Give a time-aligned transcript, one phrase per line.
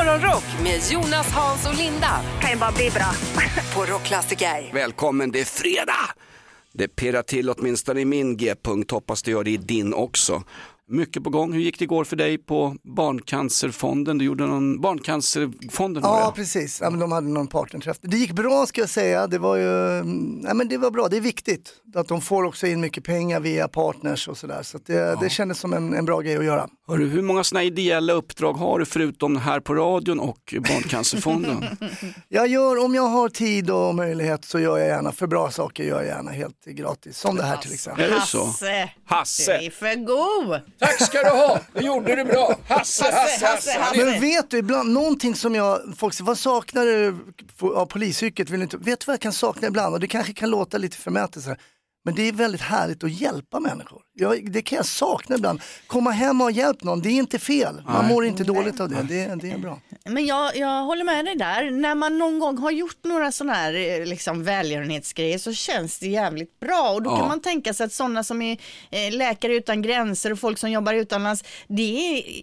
[0.00, 3.12] Morgonrock med Jonas, Hans och Linda kan ju bara bli bra.
[3.74, 4.70] på Rockklassiker.
[4.72, 6.14] Välkommen, det är fredag!
[6.72, 10.42] Det pirrar till åtminstone i min G-punkt, hoppas det gör det i din också.
[10.92, 14.18] Mycket på gång, hur gick det igår för dig på Barncancerfonden?
[14.18, 16.80] Du gjorde någon, Barncancerfonden Ja, precis.
[16.80, 17.96] Ja, men de hade någon partnerträff.
[18.00, 19.26] Det gick bra ska jag säga.
[19.26, 21.08] Det var ju, mm, ja, men det var bra.
[21.08, 24.62] Det är viktigt att de får också in mycket pengar via partners och sådär.
[24.62, 26.68] Så, att det, det kändes som en, en bra grej att göra.
[26.88, 31.64] Hörru, hur många sådana ideella uppdrag har du förutom här på radion och Barncancerfonden?
[32.28, 35.84] Jag gör, om jag har tid och möjlighet så gör jag gärna, för bra saker
[35.84, 37.18] gör jag gärna helt gratis.
[37.18, 38.04] Som det här till exempel.
[38.04, 38.44] är det så?
[38.44, 39.58] Hasse, Hasse.
[39.58, 40.60] du är för god.
[40.80, 42.54] Tack ska du ha, det gjorde du bra.
[42.68, 44.04] Hasse, Hasse, Hasse, Hasse.
[44.04, 47.16] Men vet du, ibland, någonting som jag, folk säger, vad saknar du
[47.74, 48.50] av polisyrket?
[48.50, 49.94] Vill du inte, vet du vad jag kan sakna ibland?
[49.94, 51.58] Och det kanske kan låta lite förmätet så här.
[52.04, 54.02] Men det är väldigt härligt att hjälpa människor.
[54.14, 55.60] Jag, det kan jag sakna ibland.
[55.86, 57.82] Komma hem och ha hjälpt någon, det är inte fel.
[57.86, 59.02] Man mår inte dåligt av det.
[59.08, 59.80] Det, det är bra.
[60.04, 61.70] Men jag, jag håller med dig där.
[61.70, 66.06] När man någon gång har gjort några sådana här eh, liksom, välgörenhetsgrejer så känns det
[66.08, 66.90] jävligt bra.
[66.94, 67.18] Och då Ja.
[67.18, 68.58] kan man tänka sig att sådana som är
[68.90, 71.82] eh, läkare utan gränser och folk som jobbar utomlands, det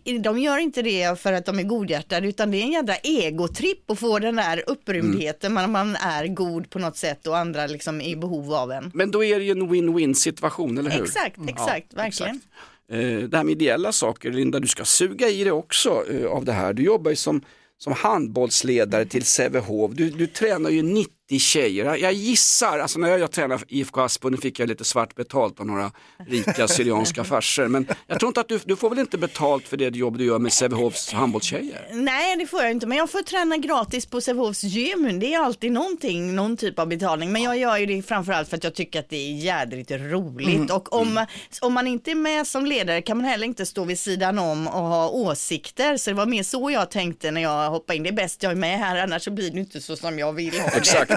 [0.06, 2.96] är, de gör inte det för att de är godhjärtade utan det är en jädra
[2.96, 7.68] egotripp att få den där upprymdheten man, man är god på något sätt och andra
[7.68, 8.92] liksom är i behov av en.
[8.94, 11.04] Men då är det ju en win-win situation, eller hur?
[11.04, 12.36] Exakt, exakt, verkligen.
[12.36, 12.48] exakt.
[12.92, 16.46] Eh, Det här med ideella saker, Linda, du ska suga i det också eh, av
[16.46, 16.74] det här.
[16.74, 17.42] Du jobbar ju som,
[17.78, 19.92] som handbollsledare till Sävehof.
[19.94, 21.86] Du, du tränar ju 90 tjejer.
[21.86, 25.60] Jag- Jag gissar, alltså när jag, tränade IFK Aspo, nu fick jag lite svart betalt
[25.60, 25.92] av några
[26.28, 27.68] rika syrianska farsor.
[27.68, 30.26] Men jag tror inte att du, du får väl inte betalt för det jobb du
[30.26, 31.88] gör med Sävehofs handbollstjejer?
[31.94, 35.20] Nej, det får jag inte, men jag får träna gratis på Sävehofs gym.
[35.20, 37.32] Det är alltid någonting, någon typ av betalning.
[37.32, 40.72] Men jag gör ju det framförallt för att jag tycker att det är jädrigt roligt.
[40.72, 41.26] Och om,
[41.62, 44.68] om man inte är med som ledare kan man heller inte stå vid sidan om
[44.68, 45.98] och ha åsikter.
[45.98, 48.04] Så det var mer så jag tänkte när jag hoppade in.
[48.04, 50.34] Det är bäst jag är med här, annars så blir det inte så som jag
[50.34, 50.78] vill ha det.
[50.78, 51.17] Exakt.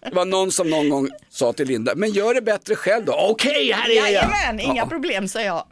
[0.00, 3.12] Det var någon som någon gång sa till Linda, men gör det bättre själv då.
[3.30, 4.04] Okej, här är jag.
[4.10, 4.86] Jajamän, inga Ja.
[4.86, 5.64] problem, sa jag.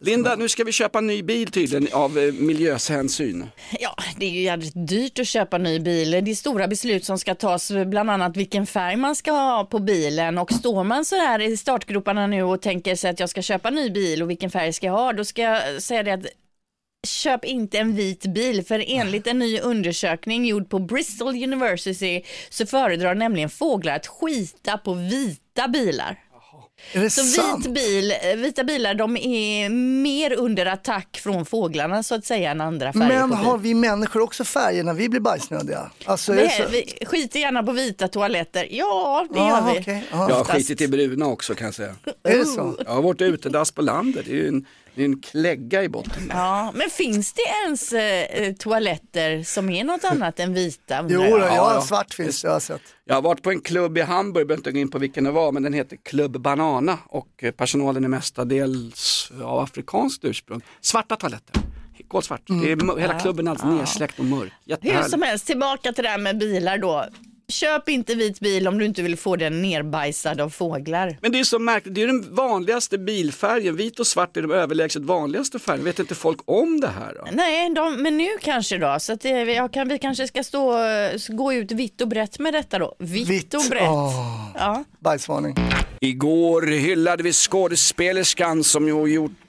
[0.00, 3.46] Linda, nu ska vi köpa en ny bil tydligen av eh, miljöhänsyn.
[3.80, 6.10] Ja, det är ju jävligt dyrt att köpa ny bil.
[6.10, 9.78] Det är stora beslut som ska tas, bland annat vilken färg man ska ha på
[9.78, 10.38] bilen.
[10.38, 13.68] Och står man så här i startgroparna nu och tänker sig att jag ska köpa
[13.68, 16.26] en ny bil och vilken färg ska jag ha, då ska jag säga det att
[17.06, 22.66] köp inte en vit bil, för enligt en ny undersökning gjord på Bristol University så
[22.66, 26.22] föredrar nämligen fåglar att skita på vita bilar.
[26.92, 27.66] Är det Så sant?
[27.66, 29.68] vit bil, eh, vita bilar de är
[30.02, 34.20] mer under attack från fåglarna så att säga än andra färger Men har vi människor
[34.22, 35.90] också färger när vi blir bajsnödiga?
[36.04, 36.68] Alltså, Nej, så?
[36.70, 38.68] vi skiter gärna på vita toaletter.
[38.70, 39.80] Ja, det Ah, gör vi.
[39.80, 40.04] okej.
[40.10, 40.28] Ah.
[40.28, 41.94] Jag har skitit i bruna också kan jag säga.
[42.22, 42.76] Är det så?
[42.86, 44.66] Jag har varit utedass på landet, det är ju en,
[44.96, 46.30] det är en klägga i botten.
[46.34, 51.06] Ja, men finns det ens eh, toaletter som är något annat än vita?
[51.08, 51.80] Jo, då, Ja, ja, ja.
[51.80, 52.82] svart finns det, jag har sett.
[53.04, 55.24] Jag har varit på en klubb i Hamburg, jag behöver inte gå in på vilken
[55.24, 60.60] det var, men den heter Club Banana och eh, personalen är mestadels av afrikanskt ursprung.
[60.80, 61.62] Svarta toaletter,
[62.08, 62.42] kolsvart.
[62.46, 64.52] Det är, mör- hela klubben är alldeles nersläckt och mörk.
[64.80, 67.06] Hur som helst, tillbaka till det här med bilar då.
[67.52, 71.18] Köp inte vit bil om du inte vill få den nerbajsad av fåglar.
[71.22, 74.50] Men det är så märkligt, det är den vanligaste bilfärgen, vit och svart är de
[74.52, 75.84] överlägset vanligaste färgerna.
[75.84, 77.14] Vet inte folk om det här?
[77.14, 77.28] Då?
[77.32, 78.96] Nej, de, men nu kanske då.
[79.00, 82.38] Så att det, jag kan, vi kanske ska stå, eh, gå ut vitt och brett
[82.38, 82.94] med detta då.
[82.98, 83.54] Vitt, Vitt.
[83.54, 83.88] och brett.
[83.88, 84.84] Åh, Ja.
[84.98, 85.54] bajsvarning.
[86.00, 89.45] Igår hyllade vi skådespelerskan som ju gjort eh,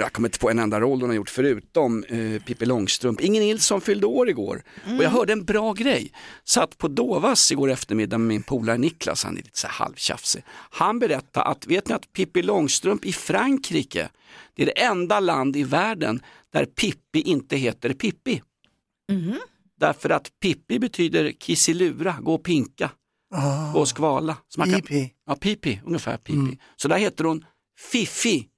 [0.00, 3.20] jag kommer inte på en enda roll hon har gjort förutom eh, Pippi Långstrump.
[3.20, 4.62] Ingen Nilsson fyllde år igår
[4.96, 6.12] och jag hörde en bra grej.
[6.44, 10.42] Satt på Dovas igår eftermiddag med min polare Niklas, han är lite så halvtjafsig.
[10.70, 14.08] Han berättade att, vet ni att Pippi Långstrump i Frankrike,
[14.54, 18.42] det är det enda land i världen där Pippi inte heter Pippi.
[19.80, 22.90] Därför att Pippi betyder kissilura, gå och pinka,
[23.72, 24.36] gå och skvala.
[24.82, 25.12] Pipi.
[25.26, 26.58] Ja, Pipi, ungefär Pipi.
[26.76, 27.44] Så där heter hon
[27.92, 28.48] Fiffi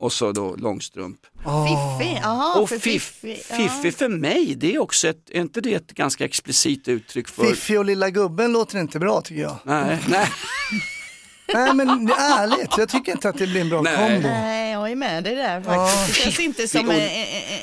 [0.00, 1.18] och så då Långstrump.
[1.36, 2.60] Fiffi, jaha.
[2.60, 3.90] och för fiff, fiffi, ja.
[3.92, 7.44] För mig, det är också ett, är inte det ett ganska explicit uttryck för...
[7.44, 9.56] Fiffi och lilla gubben låter inte bra tycker jag.
[9.64, 10.26] Nej, nej,
[11.54, 13.96] Nej men det är ärligt, jag tycker inte att det blir en bra Nej.
[13.96, 14.28] kombo.
[14.28, 16.06] Nej, jag är med dig där faktiskt.
[16.16, 16.94] Det känns inte som Vi-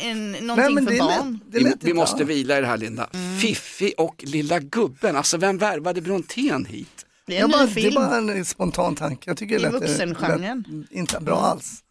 [0.04, 1.32] en, en, en, Nej någonting men för det barn.
[1.44, 3.10] lät, det vi, lät vi inte måste vila i det här Linda.
[3.42, 6.88] Fiffi och lilla gubben, alltså vem värvade Brontén hit?
[7.28, 7.96] Det är en Jag bara, ny det är film.
[7.96, 9.30] bara en spontan tanke.
[9.30, 10.88] Jag tycker I vuxengenren.
[10.92, 11.84] inte bra alls.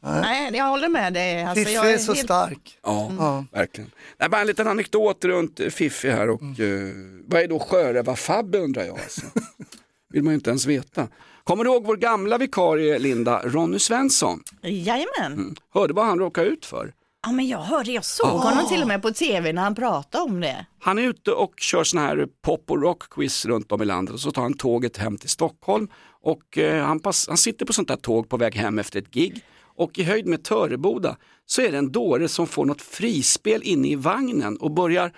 [0.00, 1.42] Nej, jag håller med dig.
[1.42, 2.78] Alltså, Fiffi jag är så helt- stark.
[2.82, 3.44] Ja, Ja.
[3.52, 3.90] verkligen.
[4.18, 6.88] Är bara en liten anekdot runt eh, Fiffi här och Mm.
[6.88, 6.94] eh,
[7.26, 9.20] vad är då sjörövar-Fabbe undrar jag alltså.
[10.12, 11.08] Vill man ju inte ens veta.
[11.44, 14.42] Kommer du ihåg vår gamla vikarie Linda, Ronny Svensson?
[14.62, 15.56] Jajamän.
[15.74, 16.92] Hörde vad han råkade ut för?
[17.26, 20.24] Ja, men jag hörde, jag såg honom till och med på tv när han pratade
[20.24, 20.66] om det.
[20.80, 24.20] Han är ute och kör såna här pop och rockquiz runt om i landet och
[24.20, 25.88] så tar han tåget hem till Stockholm
[26.22, 29.10] och eh, han, pass, han sitter på sånt där tåg på väg hem efter ett
[29.10, 29.44] gig
[29.76, 31.16] och i höjd med Töreboda
[31.46, 35.12] så är det en dåre som får något frispel inne i vagnen och börjar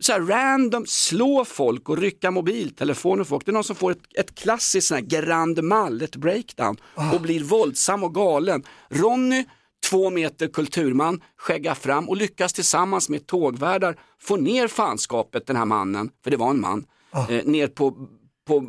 [0.00, 3.46] så här random slå folk och rycka mobiltelefoner folk.
[3.46, 6.76] Det är någon som får ett, ett klassiskt sån här grand mal, ett breakdown
[7.14, 8.62] och blir våldsam och galen.
[8.88, 9.44] Ronny
[9.90, 15.64] två meter kulturman, skäggar fram och lyckas tillsammans med tågvärdar få ner fanskapet, den här
[15.64, 16.86] mannen, för det var en man,
[17.28, 18.08] eh, ner på,
[18.46, 18.64] på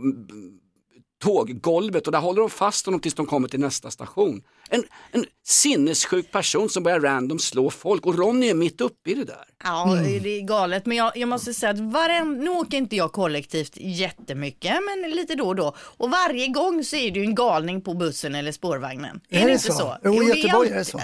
[1.23, 4.41] tåggolvet och där håller de fast honom tills de kommer till nästa station.
[4.69, 9.13] En, en sinnessjuk person som börjar random slå folk och Ronny är mitt uppe i
[9.13, 9.43] det där.
[9.63, 10.85] Ja, det är galet.
[10.85, 15.35] Men jag, jag måste säga att varje, nu åker inte jag kollektivt jättemycket, men lite
[15.35, 15.75] då och då.
[15.79, 19.21] Och varje gång så är det ju en galning på bussen eller spårvagnen.
[19.29, 19.73] Är, Är det det inte så?
[19.73, 19.97] så?
[20.03, 20.99] Jo, i det är Göteborg är det alltid- så.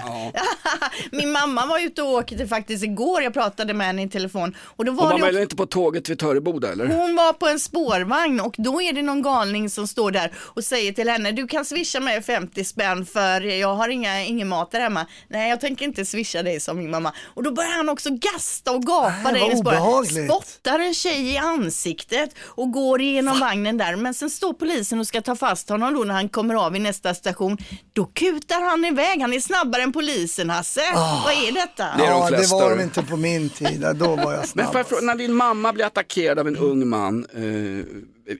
[1.16, 3.22] Min mamma var ute och åkte faktiskt igår.
[3.22, 4.56] Jag pratade med henne i telefon.
[4.62, 6.86] Och då Hon var var det möjligen inte på tåget vid Töreboda eller?
[6.86, 10.64] hon var på en spårvagn och då är det någon galning som står där och
[10.64, 14.70] säger till henne, du kan swisha mig 50 spänn för jag har inga, ingen mat
[14.70, 15.06] där hemma.
[15.28, 17.12] Nej, jag tänker inte swisha dig som min mamma.
[17.24, 20.24] Och då börjar han också gasta och gapa vad inne i spåret.
[20.30, 23.96] Spottar en tjej i ansiktet och går igenom vagnen där.
[23.96, 26.78] Men sen står polisen och ska ta fast honom då när han kommer av i
[26.78, 27.58] nästa station.
[27.92, 30.80] Då kutar han iväg, han är snabbare än polisen Hasse.
[30.94, 31.84] Vad är detta?
[31.98, 33.86] Det är de Ja, det var de inte på min tid.
[33.94, 34.76] Då var jag Men snabb.
[34.76, 37.40] jag fråga, när din mamma blir attackerad av en ung man, eh,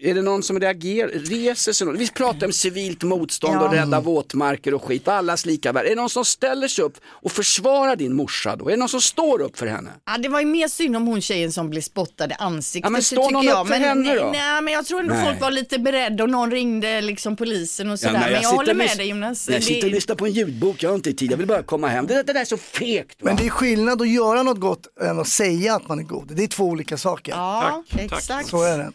[0.01, 1.99] är det någon som reagerar, reser sig någon?
[1.99, 3.81] Vi pratar om civilt motstånd och Ja.
[3.81, 5.89] rädda våtmarker och skit, allas lika värde.
[5.89, 8.67] Är det någon som ställer sig upp och försvarar din morsa då?
[8.67, 9.91] Är det någon som står upp för henne?
[10.07, 12.87] Ja, det var ju mer synd om hon tjejen som blev spottad i ansiktet.
[12.87, 13.61] Ja, men står någon jag.
[13.61, 14.31] upp för men, henne då?
[14.33, 15.27] Nej, men jag tror ändå Nej.
[15.27, 18.13] folk var lite beredda och någon ringde liksom polisen och sådär.
[18.13, 19.49] nej, men jag, sitter håller och med dig Jonas.
[19.49, 21.89] Jag sitter och lyssnar på en ljudbok, jag har inte tid, jag vill bara komma
[21.89, 22.07] hem.
[22.07, 23.31] Det, det där är så fegt va?
[23.31, 26.33] Men det är skillnad att göra något gott än att säga att man är god.
[26.37, 27.33] Det är två olika saker.
[27.33, 28.01] Ja, tack.
[28.01, 28.49] exakt.
[28.49, 28.93] Så är det.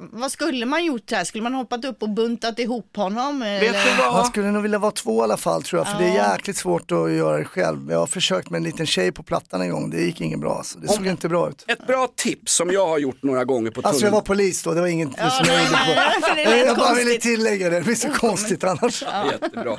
[0.00, 1.24] Vad skulle man gjort här?
[1.24, 3.40] Skulle man hoppat upp och buntat ihop honom?
[3.40, 4.12] Vet eller?
[4.12, 6.56] Man skulle nog vilja vara två i alla fall tror jag, för det är jäkligt
[6.56, 7.90] svårt att göra det själv.
[7.90, 10.54] Jag har försökt med en liten tjej på plattan en gång, det gick inget bra.
[10.54, 10.78] Alltså.
[10.78, 11.64] Det såg inte bra ut.
[11.68, 14.14] Ett bra tips som jag har gjort några gånger på Alltså jag tunneln.
[14.14, 16.50] var polis då, det var inget Ja, som jag nej, gjorde på.
[16.66, 19.02] Jag bara ville tillägga det, det blir så konstigt annars.
[19.32, 19.76] Jättebra.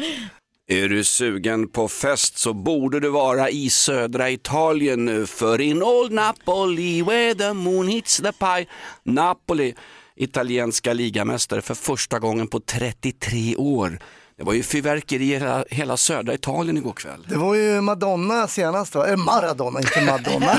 [0.71, 5.83] Är du sugen på fest så borde du vara i södra Italien nu för in
[5.83, 8.65] old Napoli where the moon hits the pie.
[9.03, 9.75] Napoli,
[10.19, 13.99] italienska ligamästare för första gången på 33 år.
[14.37, 17.25] Det var ju fyrverkeri i hela, hela södra Italien igår kväll.
[17.29, 20.57] Det var ju Madonna senast då, eller Maradona, inte Madonna.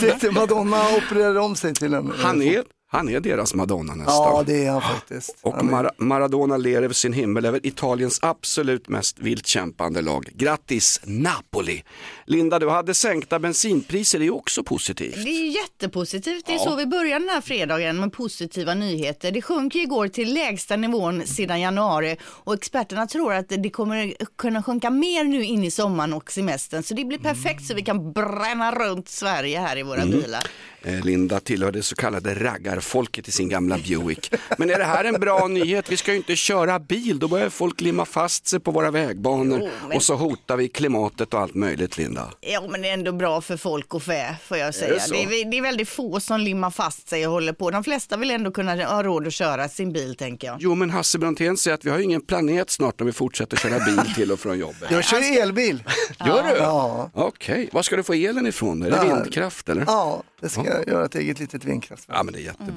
[0.00, 2.12] Tyckte Madonna opererade om sig till en...
[2.18, 2.62] Han är,
[2.94, 4.14] han är deras Madonna nästan.
[4.14, 5.36] Ja det är han faktiskt.
[5.42, 10.28] Och Mar- Maradona ler över sin himmel över Italiens absolut mest vilt kämpande lag.
[10.34, 11.82] Grattis Napoli!
[12.26, 15.14] Linda, du hade sänkta bensinpriser, det är också positivt.
[15.14, 16.46] Det är jättepositivt.
[16.46, 19.32] Det är så vi börjar den här fredagen med positiva nyheter.
[19.32, 24.62] Det sjönk igår till lägsta nivån sedan januari och experterna tror att det kommer kunna
[24.62, 26.82] sjunka mer nu in i sommaren och semestern.
[26.82, 30.20] Så det blir perfekt så vi kan bränna runt Sverige här i våra Mm.
[30.20, 30.42] bilar.
[30.82, 32.34] Eh, Linda tillhör det så kallade
[32.84, 34.32] raggarfolket i sin gamla Buick.
[34.58, 35.90] Men är det här en bra nyhet?
[35.92, 39.58] Vi ska ju inte köra bil, då börjar folk limma fast sig på våra vägbanor
[39.62, 42.30] Jo, men- och så hotar vi klimatet och allt möjligt Linda.
[42.40, 44.94] Ja, men det är ändå bra för folk och fä, får jag säga.
[44.94, 45.14] det så?
[45.14, 47.70] Det är, det är väldigt få som limmar fast sig och håller på.
[47.70, 50.56] De flesta vill ändå kunna ha råd att köra sin bil, tänker jag.
[50.60, 53.84] Jo men Hasse Brontén säger att vi har ingen planet snart om vi fortsätter köra
[53.84, 54.90] bil till och från jobbet.
[54.90, 55.82] Jag kör elbil.
[56.26, 56.56] Gör du?
[56.58, 57.10] Ja.
[57.14, 58.82] Okej, var ska du få elen ifrån?
[58.82, 59.14] Är det Ja.
[59.14, 59.84] vindkraft eller?
[59.86, 62.18] Ja, det ska jag göra ett eget litet vindkraftverk.
[62.18, 62.73] Ja men det är jättebra.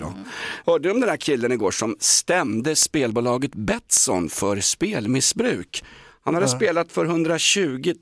[0.66, 5.84] Hörde du om den där killen igår som stämde spelbolaget Betsson för spelmissbruk?
[6.24, 7.94] Han hade spelat för 120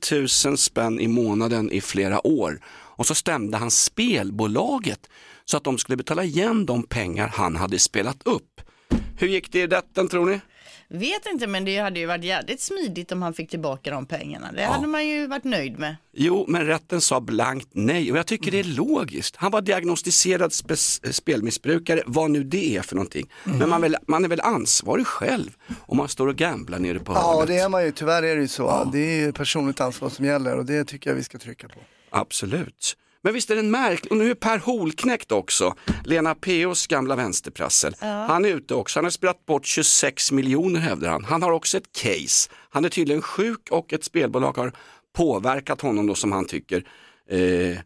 [0.44, 5.08] 000 spänn i månaden i flera år och så stämde han spelbolaget
[5.44, 8.60] så att de skulle betala igen de pengar han hade spelat upp.
[9.18, 10.40] Hur gick det i rätten tror ni?
[10.88, 14.52] Vet inte, men det hade ju varit jävligt smidigt om han fick tillbaka de pengarna.
[14.52, 15.96] Det hade man ju varit nöjd med.
[16.12, 19.36] Jo, men rätten sa blankt nej och jag tycker det är logiskt.
[19.36, 23.30] Han var diagnostiserad spe- spelmissbrukare, vad nu det är för någonting.
[23.44, 25.50] Men man, väl, man är väl ansvarig själv
[25.86, 27.48] om man står och gamblar nere på Ja, hörnet.
[27.48, 27.92] det är man ju.
[27.92, 28.90] Tyvärr är det ju så.
[28.92, 31.80] Det är ju personligt ansvar som gäller och det tycker jag vi ska trycka på.
[32.10, 32.96] Absolut.
[33.26, 37.94] Men visst är den märklig, och nu är Per Holknekt också, Lena P.O.s gamla vänsterprassel.
[38.00, 41.24] Han är ute också, han har spelat bort 26 miljoner hävdar han.
[41.24, 42.50] Han har också ett case.
[42.70, 44.72] Han är tydligen sjuk och ett spelbolag har
[45.16, 46.84] påverkat honom då som han tycker
[47.30, 47.78] eh,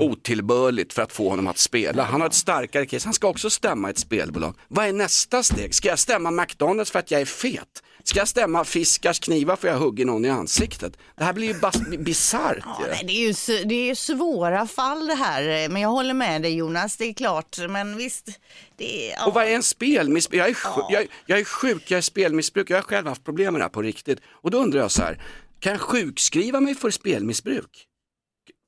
[0.00, 2.02] otillbörligt för att få honom att spela.
[2.02, 4.54] Han har ett starkare case, han ska också stämma ett spelbolag.
[4.68, 5.74] Vad är nästa steg?
[5.74, 7.82] Ska jag stämma McDonalds för att jag är fet?
[8.08, 10.96] Ska jag stämma Fiskars knivar för att jag hugger någon i ansiktet?
[11.16, 12.62] Det här blir ju bas- bisarrt.
[12.64, 16.14] Ja, nej, det, är ju, det är ju svåra fall det här, men jag håller
[16.14, 17.58] med dig Jonas, det är klart.
[17.68, 18.28] Men visst,
[18.76, 19.16] det är...
[19.18, 19.26] Ja.
[19.26, 20.40] Och vad är en spelmissbruk?
[20.40, 23.52] Jag är, sjuk, jag, jag är sjuk, jag är spelmissbruk, jag har själv haft problem
[23.52, 24.18] med det här på riktigt.
[24.42, 25.22] Och då undrar jag så här,
[25.60, 27.84] kan jag sjukskriva mig för spelmissbruk?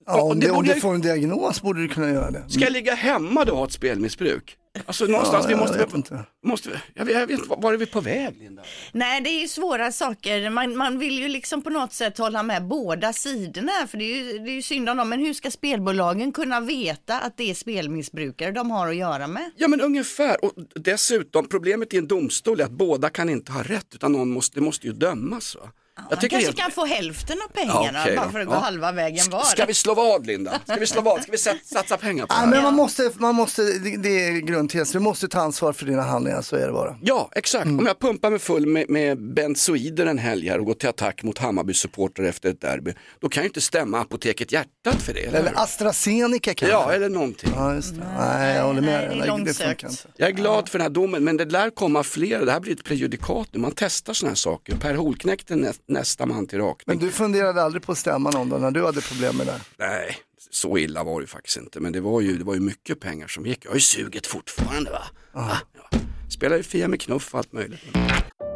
[0.06, 2.44] Ja, om, det om du får en diagnos borde du kunna göra det.
[2.48, 4.56] Ska jag ligga hemma då och ha ett spelmissbruk?
[4.86, 6.24] Alltså någonstans, Ja, vi jag måste, vet inte.
[6.44, 8.62] måste jag, vet, jag vet var är vi på väg Linda?
[8.92, 10.50] Nej, det är ju svåra saker.
[10.50, 14.16] Man, man vill ju liksom på något sätt hålla med båda sidorna, för det är
[14.32, 15.08] ju, det är ju synd om dem.
[15.08, 19.50] Men hur ska spelbolagen kunna veta att det är spelmissbrukare de har att göra med?
[19.56, 23.62] Ja men ungefär, och dessutom problemet i en domstol är att båda kan inte ha
[23.62, 25.56] rätt utan någon måste, det måste ju dömas.
[25.56, 25.70] Va?
[26.10, 28.58] Man kanske helt- kan få hälften av Ja, pengarna okej bara för att gå Ja.
[28.58, 29.42] halva vägen var.
[29.42, 30.60] Ska vi slå vad Linda?
[30.64, 31.22] Ska vi slå vad?
[31.22, 32.46] Ska vi sat- satsa pengar på det Ja, här?
[32.50, 36.42] men man måste, man måste, det är grundtes, du måste ta ansvar för dina handlingar,
[36.42, 36.96] så är det bara.
[37.02, 37.66] Ja, exakt.
[37.66, 41.22] Om jag pumpar mig full med, med benzoider en helg här och går till attack
[41.22, 45.14] mot Hammarby supporter efter ett derby, då kan jag ju inte stämma Apoteket Hjärtat för
[45.14, 45.52] det, eller, Eller?
[45.62, 46.66] AstraZeneca kanske.
[46.76, 47.50] Ja, eller någonting.
[47.56, 48.02] Ja, just det.
[48.18, 48.90] Nej, jag håller med.
[49.00, 49.58] Nej, det är det långsökt.
[49.68, 50.02] funkar inte.
[50.16, 52.46] Jag är glad för den här domen, men det lär komma fler.
[52.46, 53.58] Det här blir ett prejudikat nu.
[53.60, 54.76] Man testar sådana här saker.
[54.76, 55.56] Per Holknekt är
[55.90, 56.98] nästa man till rakning.
[56.98, 59.60] Men du funderade aldrig på att stämma någon då, när du hade problem med det?
[59.78, 60.16] Nej,
[60.50, 61.80] så illa var det faktiskt inte.
[61.80, 63.64] Men det var ju, det var ju mycket pengar som gick.
[63.64, 65.02] Jag har ju suget fortfarande va.
[65.32, 65.58] va?
[65.74, 65.98] Ja.
[66.30, 67.80] Spelar ju Fia med knuff och allt möjligt.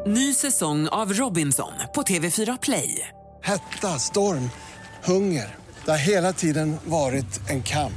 [0.07, 3.09] Ny säsong av Robinson på TV4 Play.
[3.43, 4.51] Hetta, storm,
[5.05, 5.57] hunger.
[5.85, 7.93] Det har hela tiden varit en kamp.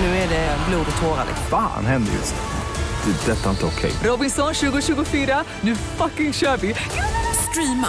[0.00, 1.24] Nu är det blod och tårar.
[1.28, 1.46] liksom.
[1.50, 2.34] Fan händer just.
[2.34, 3.32] Det.
[3.32, 3.92] är Detta är inte okej.
[4.04, 6.74] Robinson 2024, nu fucking kör vi!
[7.50, 7.88] Streama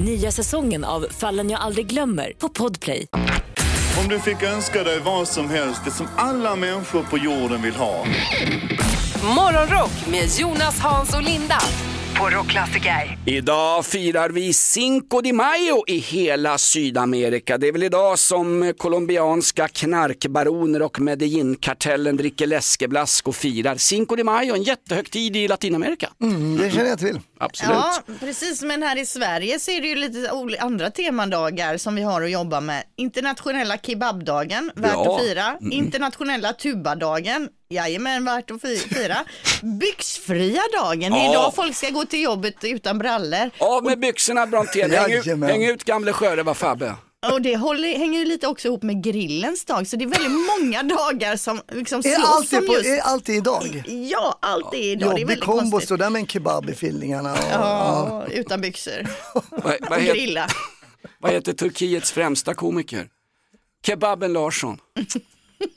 [0.00, 3.06] Nya säsongen av Fallen jag aldrig glömmer på Podplay.
[4.02, 7.74] Om du fick önska dig vad som helst, det som alla människor på jorden vill
[7.74, 8.04] ha.
[9.36, 11.58] Morgonrock med Jonas, Hans och Linda
[12.18, 13.18] på Rockklassiker.
[13.26, 17.58] Idag firar vi Cinco de Mayo i hela Sydamerika.
[17.58, 23.76] Det är väl idag som colombianska knarkbaroner och Medellin-kartellen dricker läskeblask och firar.
[23.76, 26.10] Cinco de Mayo, en jättehögtid i Latinamerika.
[26.22, 27.20] Mm, det känner jag till.
[27.38, 27.72] Absolut.
[27.76, 28.62] Ja, precis.
[28.62, 30.30] Men här i Sverige så är det ju lite
[30.60, 32.82] andra temadagar som vi har att jobba med.
[32.96, 35.16] Internationella kebabdagen, värt Ja.
[35.16, 35.58] att fira.
[35.70, 39.16] Internationella tubadagen, jajamän, värt att fi- fira.
[39.80, 41.30] Byxfria dagen, det är Ja.
[41.30, 43.50] idag folk ska gå till jobbet utan brallor.
[43.58, 45.50] Av med byxorna Brontén, häng, ut- Jajamän.
[45.50, 46.94] häng ut gamle Sjörövar Fabbe.
[47.32, 50.46] Och det håller, hänger ju lite också ihop med grillens dag, så det är väldigt
[50.60, 52.86] många dagar som liksom Är allt, på, just...
[52.86, 53.82] är allt idag?
[53.86, 55.00] Ja, allt är idag.
[55.00, 55.88] det är Jobbig väldigt kombo konstigt.
[55.88, 57.32] sådär med en kebab i fyllningarna.
[57.32, 59.06] Och, Ja, utan byxor.
[59.50, 60.46] Vad, vad, Och heter, grilla.
[61.20, 63.08] vad heter Turkiets främsta komiker?
[63.86, 64.78] Kebaben Larsson.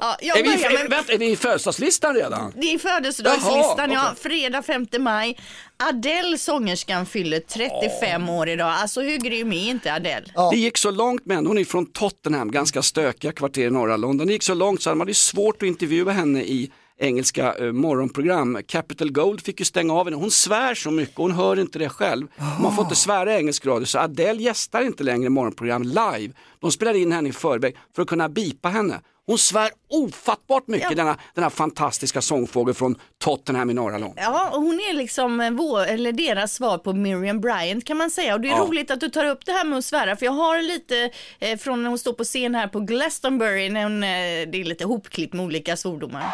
[0.00, 0.90] Ja, jag Är vi, börjar med...
[0.90, 2.52] vänta, är vi i födelsedagslistan redan?
[2.56, 4.14] Det är födelsedagslistan, Jaha, ja.
[4.20, 5.38] Fredag 5 maj.
[5.76, 8.68] Adele, sångerskan, fyller 35 år idag.
[8.68, 10.26] Alltså hur grym är inte Adele?
[10.50, 13.96] Det gick så långt med henne, hon är från Tottenham, ganska stökiga kvarter i norra
[13.96, 14.26] London.
[14.26, 17.72] Det gick så långt så att man hade svårt att intervjua henne i engelska eh,
[17.72, 18.58] morgonprogram.
[18.66, 20.16] Capital Gold fick ju stänga av henne.
[20.16, 22.26] Hon svär så mycket, hon hör inte det själv.
[22.62, 26.34] Man får inte svära i engelsk radio så Adele gästar inte längre morgonprogram live.
[26.60, 29.00] De spelar in henne i förväg för att kunna bipa henne.
[29.28, 30.96] Hon svär ofattbart mycket, Ja.
[30.96, 34.14] denna, denna fantastiska sångfågel från Tottenham i norra London.
[34.16, 38.34] Ja, och hon är liksom vår, eller deras svar på Miriam Bryant kan man säga.
[38.34, 38.58] Och det är Ja.
[38.58, 41.58] roligt att du tar upp det här med att svära, för jag har lite eh,
[41.58, 44.08] från när hon står på scen här på Glastonbury, när hon, eh,
[44.52, 46.24] det är lite hopklippt med olika svordomar.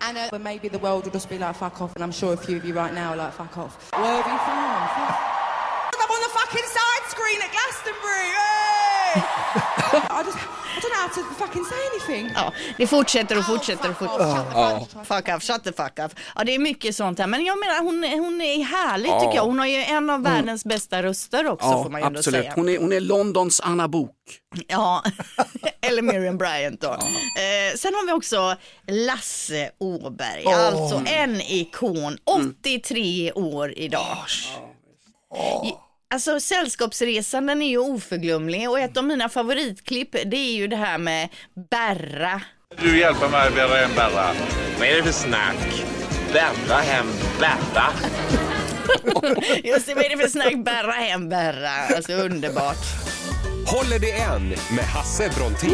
[0.00, 2.32] And uh, but maybe the world will just be like, fuck off, and I'm sure
[2.32, 3.90] a few of you right now are like, fuck off.
[3.92, 4.58] Where have you from?
[4.96, 5.18] Fuck.
[6.00, 6.87] I'm on the fucking side
[7.28, 8.28] screen at Glastonbury!
[10.10, 10.38] I just,
[10.76, 12.30] I don't know how to fucking say anything.
[12.34, 14.78] Ja, det fortsätter och fortsätter och fortsätter.
[14.78, 16.12] the fuck Fuck off, shut the fuck off.
[16.36, 17.26] Ja, det är mycket sånt här.
[17.26, 19.20] Men jag menar, hon, hon är härlig Ja.
[19.20, 19.44] tycker jag.
[19.44, 22.40] Hon har ju en av världens bästa röster också får man ju ändå absolut.
[22.40, 22.52] säga.
[22.56, 24.14] Hon är, hon är Londons Anna Bok.
[24.68, 25.02] Ja,
[25.80, 26.88] eller Miriam Bryant då.
[26.92, 28.56] Eh, sen har vi också
[28.86, 30.66] Lasse Åberg, Åh.
[30.66, 32.18] alltså en ikon,
[32.62, 34.16] 83 år idag.
[36.14, 40.76] Alltså Sällskapsresan den är ju oförglömlig och ett av mina favoritklipp det är ju det
[40.76, 41.28] här med
[41.70, 42.42] Berra.
[42.82, 44.34] Du hjälper mig att bära hem Berra.
[44.78, 45.84] Vad är det för snack?
[46.32, 47.06] Bära hem
[47.40, 47.86] Berra?
[49.64, 50.54] Just det, vad är det för snack?
[50.64, 51.70] Berra hem Berra.
[51.96, 52.86] Alltså underbart.
[53.66, 55.70] Håller det än med Hasse Brontén.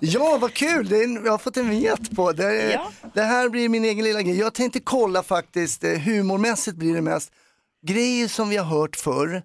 [0.00, 0.88] Ja, vad kul!
[0.88, 2.32] Det är, jag har fått en viet på.
[2.32, 2.92] Det, Ja.
[3.14, 4.38] det här blir min egen lilla grej.
[4.38, 7.30] Jag tänkte kolla faktiskt, eh, humormässigt blir det mest,
[7.86, 9.42] grejer som vi har hört förr,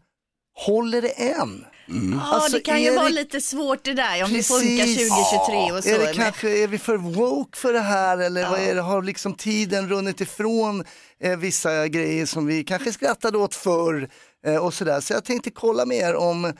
[0.66, 1.66] håller det än?
[1.88, 4.48] Ja, Alltså, det kan ju vara det- lite svårt det där om det Precis.
[4.60, 5.90] funkar 2023 och så.
[5.90, 8.82] Är, det men- kanske, är vi för woke för det här eller vad är det?
[8.82, 10.84] har liksom tiden runnit ifrån
[11.24, 14.10] eh, vissa grejer som vi kanske skrattade åt förr
[14.46, 15.02] eh, och sådär.
[15.02, 16.54] Så jag tänkte kolla med er om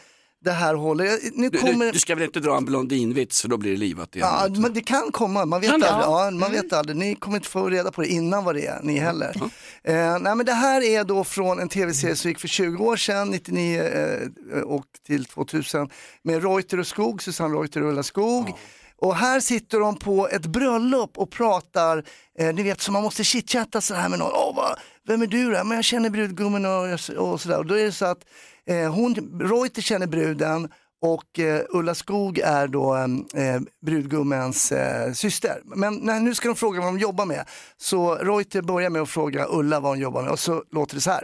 [0.44, 1.20] det här håller.
[1.34, 1.86] Nu Du, kommer...
[1.86, 4.28] du, du ska väl inte dra en blondinvits för då blir det livat igen.
[4.32, 6.04] Ja, men det kan komma, man vet Kan aldrig.
[6.06, 6.40] Ja, Mm.
[6.40, 6.98] man vet aldrig.
[6.98, 9.36] Ni kommer inte få reda på det innan vad det är, ni heller.
[9.84, 12.96] Eh, nej, men det här är då från en tv-serie som gick för 20 år
[12.98, 15.90] sedan, 99 eh, och till 2000,
[16.24, 18.52] med Reuter och Skog, Susanne Reuter och Ulla Skog.
[18.98, 22.04] Och här sitter de på ett bröllop och pratar,
[22.40, 24.32] eh, ni vet så man måste chitchatta så här med någon.
[24.34, 24.76] Åh, vad,
[25.08, 25.64] vem är du då?
[25.64, 26.84] Men jag känner brudgummen och,
[27.18, 27.58] och sådär.
[27.58, 28.20] Och då är det så att
[28.68, 30.70] hon, Reuter känner bruden
[31.04, 35.62] och eh, Ulla Skog är då eh, brudgummens eh, syster.
[35.64, 37.46] Men när, nu ska de fråga vad de jobbar med.
[37.78, 41.02] Så Reuter börjar med att fråga Ulla vad hon jobbar med och så låter det
[41.02, 41.24] så här.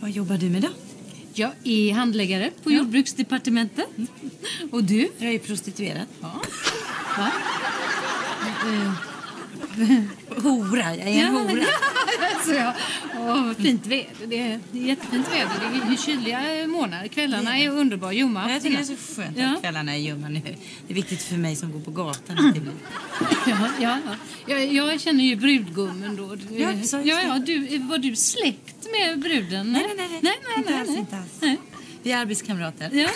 [0.00, 0.68] Vad jobbar du med då?
[1.34, 3.86] Jag är handläggare på Jordbruksdepartementet.
[4.72, 5.08] Och du?
[5.18, 6.06] Jag är prostituerad.
[6.20, 6.40] Ja.
[7.18, 7.30] Va?
[10.42, 11.64] Hora, jag är en hora.
[12.36, 12.74] alltså, ja.
[13.18, 14.06] Åh, vad fint väder.
[14.26, 15.50] Det är, jättefint väder.
[15.86, 17.08] Det är kyliga månader.
[17.08, 18.12] Kvällarna är underbara.
[18.12, 18.50] Ljumma.
[18.50, 19.54] Jag tycker det är så skönt Ja.
[19.54, 20.40] att kvällarna är ljumma nu.
[20.86, 22.72] Det är viktigt för mig som går på gatan att det blir
[23.46, 24.14] Ja, ja, ja.
[24.46, 26.36] Jag, jag känner ju brudgummen då.
[26.56, 29.72] Ja, så- ja, ja, du, var du släkt med bruden?
[29.72, 30.08] Nej, nej, nej.
[30.22, 30.98] nej, nej, nej, alls, nej.
[30.98, 31.58] inte alls.
[32.02, 32.90] Vi är arbetskamrater.
[32.92, 33.08] Ja.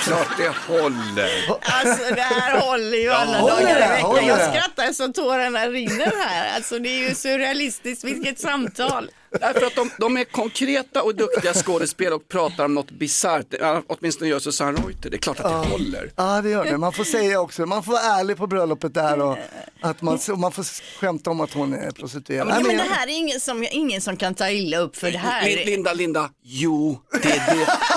[0.00, 1.30] Klart det håller.
[1.60, 4.26] Alltså det här håller ju Ja, alla håller dagar det, i veckan.
[4.26, 6.56] Jag skrattar så tårarna rinner här.
[6.56, 9.10] Alltså det är ju surrealistiskt, vilket samtal.
[9.30, 13.46] Därför att de, de är konkreta och duktiga skådespel och pratar om något bisarrt.
[13.60, 15.10] Ja, åtminstone gör Susanne Reuter.
[15.10, 16.10] Det är klart att det håller.
[16.16, 19.20] Ja det gör det, man får säga också, man får vara ärlig på bröllopet där
[19.20, 19.38] och
[19.80, 20.64] att man, och man får
[21.00, 22.48] skämta om att hon är prostituerad.
[22.48, 25.10] Ja, men men det här är ingen som, ingen som kan ta illa upp för
[25.10, 25.44] det här.
[25.44, 27.32] Lin- Linda, Linda, jo, det, det,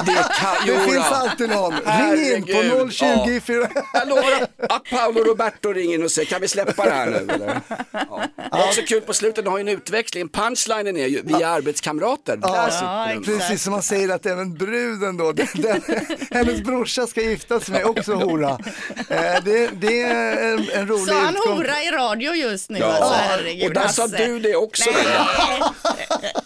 [0.05, 1.15] det kan, Det jo, finns då.
[1.15, 1.71] alltid någon.
[1.73, 3.39] Ring in på Herregud, 020 ja.
[3.43, 3.69] 4...
[3.93, 7.33] Jag lovar att- Paolo Roberto ringer in och säger, kan vi släppa det här nu?
[7.33, 7.61] Eller?
[7.91, 8.23] Ja.
[8.35, 10.29] Det är också kul på slutet, de har ju en utväxling.
[10.29, 12.35] Punchlinen är ju, vi är arbetskamrater.
[12.35, 13.23] Sitter den.
[13.23, 15.81] precis som man säger att även bruden då, den, den,
[16.31, 18.49] hennes brorsa ska gifta sig med också hora.
[19.09, 21.57] Eh, det, det är en, en rolig Sa han utgång.
[21.57, 22.79] hora i radio just nu?
[22.79, 24.89] Ja, Alltså, herregud, och där sa du det också.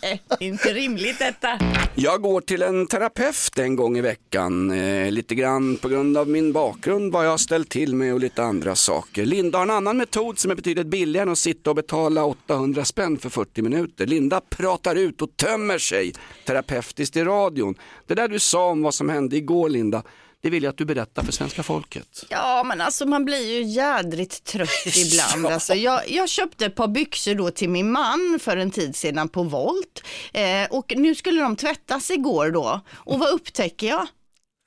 [0.02, 1.60] Nej, inte rimligt detta.
[1.96, 4.72] Jag går till en terapeut en gång i veckan.
[4.72, 8.20] Eh, lite grann på grund av min bakgrund, vad jag har ställt till med och
[8.20, 9.26] lite andra saker.
[9.26, 12.86] Linda har en annan metod som är betydligt billigare än att sitta och betala 800
[12.86, 14.06] spänn för 40 minuter.
[14.06, 16.14] Linda pratar ut och tömmer sig
[16.46, 17.76] terapeutiskt i radion.
[18.08, 20.04] Det där du sa om vad som hände igår Linda,
[20.42, 22.26] det vill jag att du berättar för svenska folket.
[22.30, 25.46] Ja men alltså man blir ju jädrigt trött ibland.
[25.46, 29.30] Alltså, jag, jag köpte ett par byxor då till min man för en tid sedan
[29.30, 30.04] på Volt.
[30.34, 32.82] Eh, och nu skulle de tvättas igår då.
[32.94, 34.08] Och vad upptäcker jag?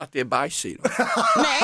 [0.03, 0.91] Att det är bajs i dem.
[1.37, 1.63] Nej,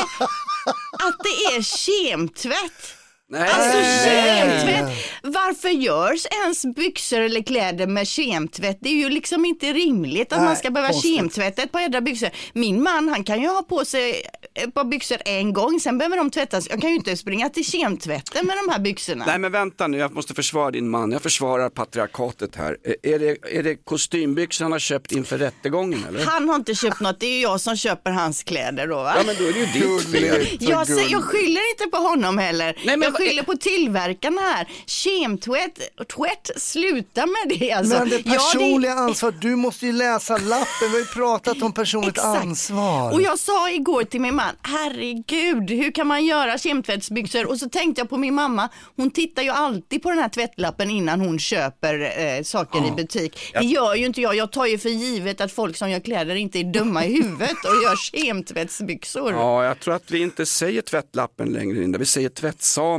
[0.93, 3.04] att det är kemtvätt.
[3.35, 3.49] Nej.
[3.51, 4.99] Alltså kemtvätt.
[5.23, 8.79] Varför görs ens byxor eller kläder med kemtvätt?
[8.81, 11.17] Det är ju liksom inte rimligt att Nej, man ska behöva konstigt.
[11.17, 12.29] kemtvätta ett par jädra byxor.
[12.53, 14.23] Min man han kan ju ha på sig
[14.55, 16.67] ett par byxor en gång, sen behöver de tvättas.
[16.71, 19.25] Jag kan ju inte springa till kemtvätten med de här byxorna.
[19.27, 21.13] Nej men vänta nu, jag måste försvara din man.
[21.13, 22.77] Jag försvarar patriarkatet här.
[23.03, 26.25] Är det, är det kostymbyxor han har köpt inför rättegången eller?
[26.25, 29.15] Han har inte köpt något, det är ju jag som köper hans kläder då va?
[29.17, 30.47] Ja men då är det ju ditt fel.
[30.61, 32.79] Jag, jag skyller inte på honom heller.
[32.85, 34.69] Nej, men jag skyller på tillverkarna här.
[34.87, 35.79] Kemtvätt,
[36.17, 37.99] tvätt, sluta med det alltså.
[37.99, 41.73] Men det Ja, personliga ansvaret, du måste ju läsa lappen, vi har ju pratat om
[41.73, 42.43] personligt Exakt.
[42.43, 43.13] ansvar.
[43.13, 47.47] Och jag sa igår till min man, herregud, hur kan man göra kemtvättsbyxor?
[47.47, 50.91] Och så tänkte jag på min mamma, hon tittar ju alltid på den här tvättlappen
[50.91, 53.53] innan hon köper eh, saker i butik.
[53.53, 56.35] Det gör ju inte jag, jag tar ju för givet att folk som gör kläder
[56.35, 59.33] inte är dumma i huvudet och gör kemtvättsbyxor.
[59.33, 62.29] Ja, jag tror att vi inte säger tvättlappen längre Linda, vi säger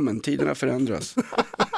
[0.06, 1.14] tvättsamen, tiderna förändras.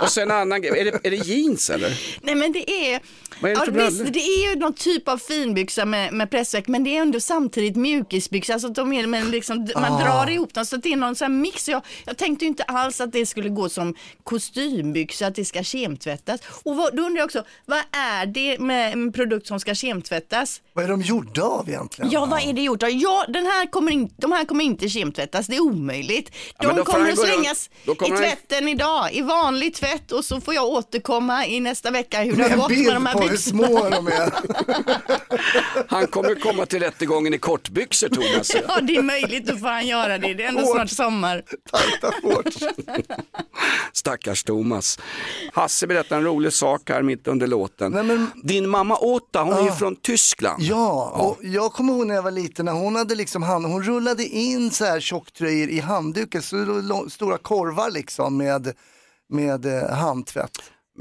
[0.03, 2.01] Och sen en annan grej, är det, är det jeans eller?
[2.23, 3.01] Nej men det är,
[3.41, 6.31] vad är det Ja, för visst, det är ju någon typ av finbyxa med, med
[6.31, 8.53] pressväck men det är ändå samtidigt mjukisbyxa.
[8.53, 10.05] Alltså att de är, men liksom, man Ah.
[10.05, 11.69] drar ihop dem så att det är någon sån här mix.
[11.69, 16.41] Jag, jag tänkte inte alls att det skulle gå som kostymbyxa, att det ska kemtvättas.
[16.65, 20.61] Och vad, då undrar jag också, vad är det med en produkt som ska kemtvättas?
[20.73, 22.11] Vad är de gjorda av egentligen?
[22.11, 22.91] Ja, vad är det gjort av?
[22.91, 26.31] Ja, den här kommer in, de här kommer inte kemtvättas, det är omöjligt.
[26.59, 30.13] Ja, De får kommer att slängas då i kommer han- tvätten idag, i vanlig tvätt
[30.13, 33.15] och så får jag återkomma i nästa vecka hur det har gått med de här
[33.31, 34.33] hur små de är.
[35.89, 38.51] Han kommer komma till rättegången i kortbyxor Thomas.
[38.69, 40.35] Ja, det är möjligt, då får han göra det.
[40.35, 40.75] Det är ändå Hårt.
[40.77, 41.43] snart sommar.
[41.71, 42.57] Tajta shorts.
[43.93, 44.99] Stackars Thomas.
[45.53, 47.93] Hasse berättar en rolig sak här mitt under låten.
[47.93, 49.75] Nej, men- Din mamma Åta, hon är ju Ah.
[49.75, 50.63] från Tyskland.
[50.63, 53.83] Ja, och jag kommer ihåg när jag var liten när hon hade liksom hand, hon
[53.83, 58.73] rullade in så här tjocktröjor i handdukar, så stora korvar liksom med,
[59.29, 60.51] med eh, handtvätt.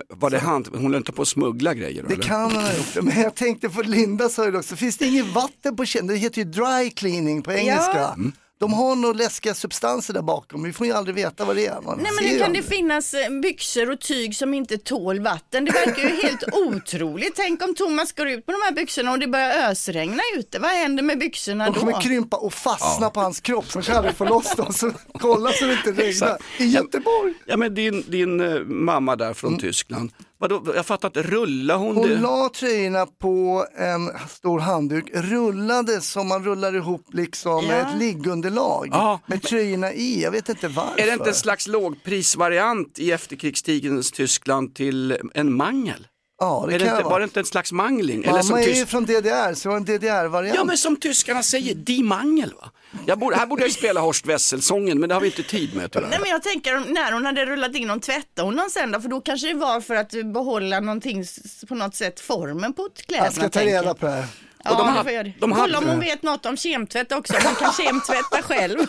[0.10, 0.66] Var det han?
[0.72, 2.24] Hon höll inte på att smuggla grejer Det eller?
[2.24, 5.06] kan hon ha gjort, men jag tänkte på Linda sa ju det också, finns det
[5.06, 6.16] inget vatten på kinden?
[6.16, 7.98] Det heter ju dry cleaning på engelska.
[7.98, 8.14] Ja.
[8.14, 8.32] Mm.
[8.60, 11.82] De har nog läskiga substanser där bakom, vi får ju aldrig veta vad det är.
[11.82, 15.66] Man Nej, men hur kan det finnas eh, byxor och tyg som inte tål vatten?
[15.66, 17.36] Det verkar ju helt otroligt.
[17.36, 20.60] Tänk om Thomas går ut med de här byxorna och det börjar ösregna ute.
[20.60, 21.80] Vad händer med byxorna De då?
[21.80, 24.74] kommer krympa och fastna på hans kropp så han aldrig får loss dem.
[24.74, 26.38] Så kolla så det inte regnar.
[26.58, 27.34] I Göteborg.
[27.46, 31.96] Ja men din, din eh, mamma där från Tyskland, Vadå, jag fattar inte, rullar hon,
[31.96, 32.18] Hon det?
[32.20, 37.74] la tröjorna på en stor handduk, rullade som man rullar ihop liksom Ja.
[37.74, 39.20] ett liggunderlag Ja.
[39.26, 40.22] med tröjorna i.
[40.24, 41.02] Jag vet inte varför.
[41.02, 46.08] Är det inte en slags lågprisvariant i efterkrigstidens Tyskland till en mangel?
[46.40, 47.12] Ja, det är det kan inte, vara.
[47.14, 48.24] var det inte en slags mangling?
[48.26, 50.56] Mamma som är ju från DDR, så det var en DDR-variant.
[50.58, 52.72] Ja men som tyskarna säger, die Mangel va?
[53.06, 55.92] Jag borde, här borde jag spela Horst Wessel-sången men det har vi inte tid med
[55.92, 56.08] tyvärr.
[56.10, 59.02] Nej men jag tänker när hon hade rullat in dem, tvättade hon dem sen då?
[59.02, 61.24] För då kanske det var för att behålla någonting
[61.68, 63.26] på något sätt, formen på kläderna.
[63.28, 64.26] Jag ska ta reda på det här.
[64.64, 67.56] Ja, Och de hade- de hade- Kolla om hon vet något om kemtvätt också, hon
[67.56, 68.78] kan kemtvätta själv.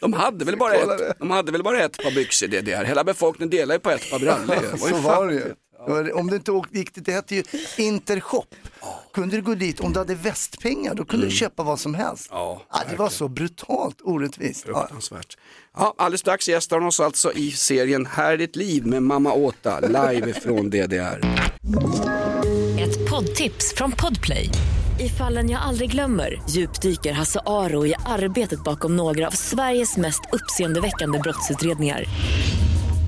[0.00, 3.04] De hade, väl bara ett, de hade väl bara ett par byxor i DDR, hela
[3.04, 4.56] befolkningen delar ju på ett par brallor.
[4.72, 4.78] ju.
[4.78, 5.54] Så ju var det ju.
[6.14, 7.42] Om du inte åkte, gick det, det hette ju
[7.76, 8.54] Intershop.
[9.14, 12.30] Kunde du gå dit, om du hade västpengar, då kunde du köpa vad som helst.
[12.30, 12.42] Mm.
[12.42, 14.64] Ja, Ja, det var så brutalt orättvist.
[14.68, 14.74] Ja.
[14.80, 15.36] Fruktansvärt.
[15.76, 19.32] Ja, alldeles strax gästar hon oss alltså i serien Här är ditt liv med mamma
[19.32, 21.20] Åta, live från DDR.
[22.80, 24.48] Ett poddtips från Podplay.
[25.00, 30.20] I fallen jag aldrig glömmer djupdyker Hasse Aro i arbetet bakom några av Sveriges mest
[30.32, 32.04] uppseendeväckande brottsutredningar.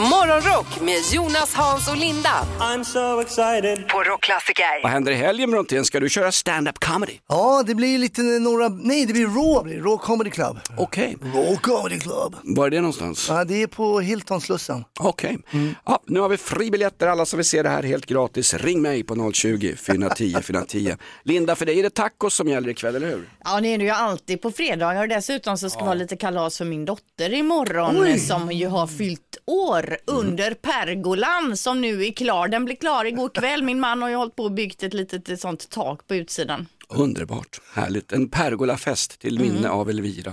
[0.00, 2.46] Morgonrock med Jonas, Hans och Linda.
[2.60, 3.88] I'm so excited.
[3.88, 4.82] På Rockklassiker.
[4.82, 5.84] Vad händer i helgen Brontén?
[5.84, 7.12] Ska du köra stand-up comedy?
[7.28, 9.76] Ja, det blir lite några, nej det blir Raw.
[9.78, 10.58] Raw Comedy Club.
[10.76, 11.16] Okej.
[11.22, 12.36] Raw Comedy Club.
[12.42, 13.26] Var är det någonstans?
[13.28, 14.84] Ja, det är på Hilton-Slussen.
[15.00, 15.38] Okej.
[15.86, 18.54] Ja, nu har vi fribiljetter, alla som vill se det här helt gratis.
[18.54, 20.96] Ring mig på 020 410 410.
[21.22, 23.28] Linda, för dig är det tacos som gäller ikväll, eller hur?
[23.44, 26.16] Ja det är det ju alltid på fredagar och dessutom så ska det vara lite
[26.16, 28.18] kalas för min dotter imorgon Oj.
[28.18, 32.48] som ju har fyllt år under pergolan som nu är klar.
[32.48, 33.62] Den blev klar igår kväll.
[33.62, 36.66] Min man har ju hållit på och byggt ett litet sånt tak på utsidan.
[36.88, 38.12] Underbart, härligt.
[38.12, 40.32] En pergolafest till minne av Elvira.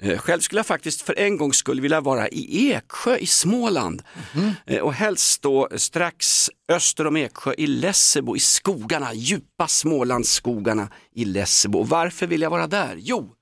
[0.00, 4.02] Eh, Själv skulle jag faktiskt för en gång skulle vilja vara i Eksjö i Småland
[4.66, 11.24] Eh, och helst då strax öster om Eksjö i Lessebo i skogarna, djupa Smålandsskogarna i
[11.24, 11.78] Lessebo.
[11.78, 12.96] Och Varför vill jag vara där?
[12.98, 13.32] Jo,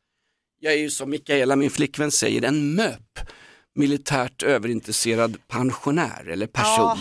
[0.61, 3.18] jag är ju som Mikaela, min flickvän, säger en MÖP,
[3.74, 6.98] militärt överintresserad pensionär eller person.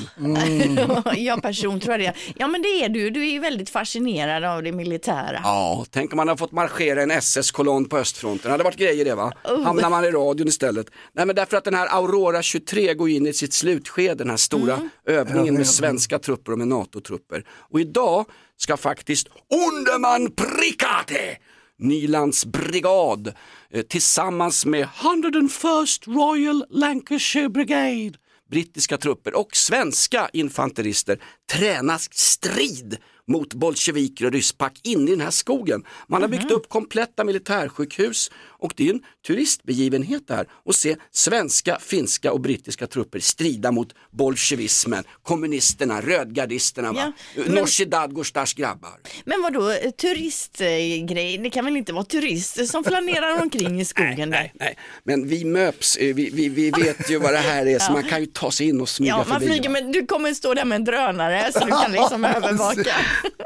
[1.17, 2.33] ja person tror jag det är.
[2.35, 3.09] Ja men det är du.
[3.09, 5.39] Du är ju väldigt fascinerad av det militära.
[5.43, 8.41] Ja, tänk om man har fått marschera en SS-kolonn på östfronten.
[8.43, 9.33] Det hade varit grejer det va?
[9.43, 9.63] Oh.
[9.63, 10.87] Hamnar man i radion istället.
[11.13, 14.37] Nej men därför att den här Aurora 23 går in i sitt slutskede, den här
[14.37, 14.89] stora Mm.
[15.05, 17.43] övningen med svenska trupper och med NATO-trupper.
[17.49, 18.25] Och idag
[18.57, 19.27] ska faktiskt
[19.67, 21.37] Underman Prikate
[21.79, 23.33] Nylands brigad
[23.69, 28.13] eh, tillsammans med 101st Royal Lancashire Brigade.
[28.51, 31.19] Brittiska trupper och svenska infanterister
[31.51, 32.97] tränas strid
[33.29, 35.83] mot bolsjeviker och rysspack inne i den här skogen.
[36.07, 41.77] Man har byggt upp kompletta militärsjukhus och det är en turistbegivenhet där att se svenska,
[41.81, 46.91] finska och brittiska trupper strida mot bolsjevismen, kommunisterna, rödgardisterna?
[46.95, 48.99] Ja, men- Nooshi Dadgostars grabbar.
[49.25, 54.29] Men vadå, eh, turistgrej, det kan väl inte vara turister som flanerar omkring i skogen
[54.29, 54.51] där?
[54.59, 57.85] Nej, men vi möps, eh, vi, vi, vi vet ju vad det här är så
[57.89, 57.93] Ja.
[57.93, 59.45] man kan ju ta sig in och smyga Ja, man förbi.
[59.45, 62.91] flyger med, du kommer stå där med en drönare så du kan liksom övervaka.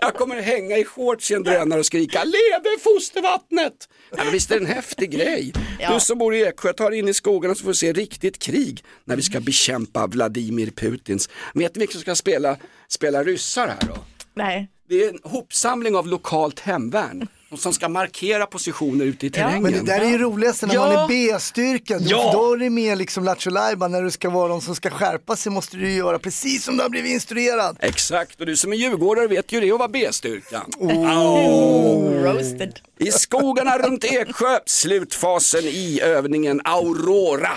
[0.02, 3.90] Jag kommer hänga i shorts i en drönare och skrika leve fostervattnet!
[4.18, 5.54] Ja, visst är det en häftig grej?
[5.80, 5.94] Ja.
[5.94, 8.40] Du som bor i Eksjö, ta dig in i skogarna så får du se riktigt
[8.40, 11.30] krig när vi ska bekämpa Vladimir Putins.
[11.54, 12.58] Vet ni vilka som ska spela,
[12.88, 13.98] spela ryssar här då?
[14.34, 14.70] Nej.
[14.90, 19.64] Det är en hopsamling av lokalt hemvärn och som ska markera positioner ute i terrängen.
[19.64, 20.88] Men det där är ju roligast när Ja.
[20.88, 21.98] man är B-styrka.
[22.00, 22.32] Ja.
[22.34, 23.52] Då är det mer liksom Lattjo.
[23.52, 26.78] När du ska vara de som ska skärpa sig måste du ju göra precis som
[26.78, 27.78] du har blivit instruerad.
[27.80, 30.72] Exakt, och du som är djurgårdare vet ju det att vara B-styrkan.
[30.78, 32.24] Oh.
[32.24, 32.80] Roasted.
[33.00, 37.52] I skogarna runt Eksjö, slutfasen i övningen Aurora.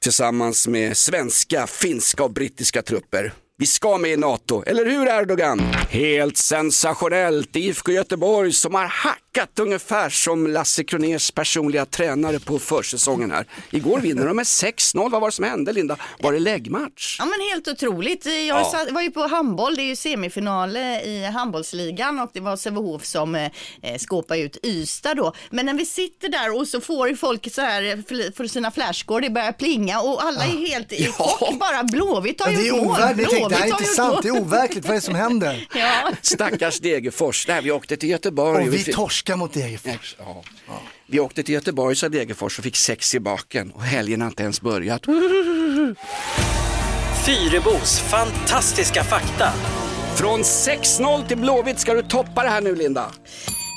[0.00, 3.32] Tillsammans med svenska, finska och brittiska trupper.
[3.60, 5.60] Vi ska med i NATO, eller hur Erdogan?
[5.90, 13.30] Helt sensationellt, IFK Göteborg som har hackat ungefär som Lasse Kroners personliga tränare på försäsongen
[13.30, 13.46] här.
[13.70, 15.96] Igår vinner de med 6-0, vad var det som hände Linda?
[16.20, 17.16] Var det läggmatch?
[17.18, 18.26] Ja men helt otroligt.
[18.26, 18.70] Jag Ja.
[18.72, 22.56] satt- var ju på handboll, det är ju semifinal eh, i handbollsligan och det var
[22.56, 23.44] Sävehof som eh,
[23.82, 25.32] eh, skåpade ut Ystad då.
[25.50, 28.02] Men när vi sitter där och så får ju folk så här
[28.36, 31.58] för sina flashscore, det börjar plinga och alla är helt i chock.
[31.60, 33.47] Bara Blåvitt har Ja, är mål.
[33.48, 34.84] Det här är inte sant, det är overkligt.
[34.84, 35.66] Vad är det som händer?
[35.74, 36.10] Ja.
[36.22, 38.68] Stackars Degerfors, där vi åkte till Göteborg.
[38.68, 40.16] Och vi fick- torskar mot Degerfors.
[40.18, 40.42] Ja.
[41.06, 44.42] Vi åkte till Göteborg, sa Degerfors och fick sex i baken och helgen har inte
[44.42, 45.02] ens börjat.
[47.26, 49.52] Fyrebos fantastiska fakta.
[50.16, 53.10] Från 6-0 till Blåvitt, ska du toppa det här nu Linda?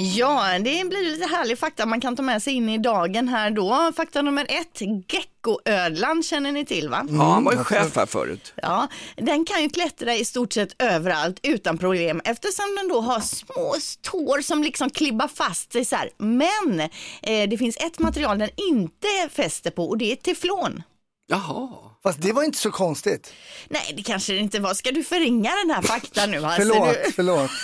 [0.01, 3.51] Ja, det blir lite härlig fakta man kan ta med sig in i dagen här
[3.51, 3.91] då.
[3.95, 7.05] Fakta nummer ett, geckoödlan känner ni till va?
[7.09, 8.53] Ja, han var ju chef här förut.
[8.55, 13.19] Ja, den kan ju klättra i stort sett överallt utan problem eftersom den då har
[13.19, 16.09] små tår som liksom klibbar fast sig så här.
[16.17, 16.79] Men
[17.21, 20.83] eh, det finns ett material den inte fäster på och det är teflon.
[21.27, 21.90] Jaha.
[22.03, 23.33] Fast det var inte så konstigt.
[23.69, 24.73] Nej, det kanske det inte var.
[24.73, 26.41] Ska du förringa den här faktan nu?
[26.41, 26.61] Hasse?
[26.61, 27.11] Förlåt, Du...
[27.11, 27.51] förlåt.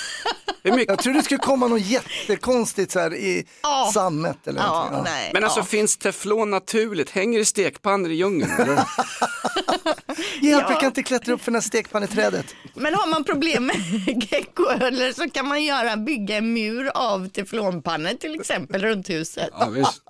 [0.87, 3.45] Jag trodde det skulle komma något jättekonstigt så här i
[3.93, 5.03] sammet eller Ja, någonting.
[5.13, 5.31] nej.
[5.33, 5.63] Men alltså Ja.
[5.65, 7.09] finns teflon naturligt?
[7.09, 8.51] Hänger i stekpannor i djungeln?
[8.51, 8.75] Eller?
[8.75, 8.85] Hjälp,
[10.41, 10.65] Ja.
[10.69, 12.45] jag kan inte klättra upp för den här stekpanneträdet.
[12.73, 13.75] Men har man problem med
[14.31, 19.49] geckoödlor så kan man göra, bygga en mur av teflonpannor till exempel runt huset.
[19.59, 20.01] Ja, visst.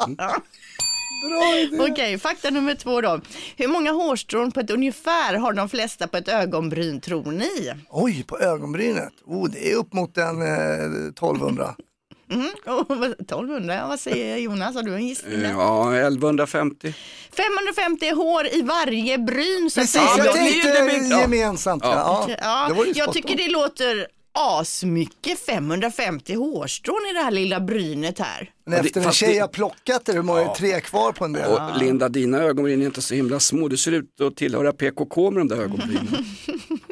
[1.24, 1.92] Bra idé.
[1.92, 3.22] Okej, fakta nummer två då.
[3.58, 7.72] Hur många hårstrån på ett ungefär har de flesta på ett ögonbryn tror ni?
[7.90, 9.14] Oj, på ögonbrynet.
[9.26, 11.76] Oh, det är upp mot en eh, 1200.
[12.32, 12.48] Mm.
[12.66, 14.76] Oh, vad- 1200, vad säger Jonas?
[14.76, 15.40] Har du en gissning?
[15.40, 15.50] där?
[15.52, 16.94] Ja, 1150.
[17.32, 19.70] 550 hår i varje bryn.
[19.72, 21.84] Så Precis, jag det- tänkte gemensamt.
[21.86, 22.26] Ja.
[22.28, 22.36] Ja.
[22.42, 24.08] Ja, det var ju jag tycker det låter
[24.40, 28.50] asmycket 550 hårstrån i det här lilla brynet här.
[28.66, 31.34] Men Ja, efter en tjej har plockat det, hur många är tre kvar på en
[31.34, 31.52] del?
[31.52, 33.68] Och Linda, dina ögonbryn är inte så himla små.
[33.68, 36.08] Du ser ut att tillhöra PKK med de där ögonbrynen.